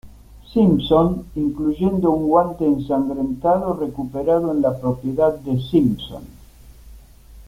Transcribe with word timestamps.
Simpson, 0.51 1.25
incluyendo 1.35 2.09
un 2.09 2.25
guante 2.25 2.65
ensangrentado 2.65 3.75
recuperado 3.75 4.51
en 4.51 4.63
la 4.63 4.75
propiedad 4.81 5.37
de 5.37 5.61
Simpson. 5.69 6.23